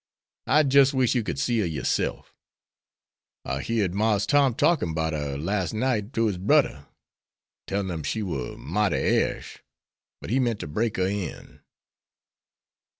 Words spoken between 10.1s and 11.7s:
but he meant to break her in."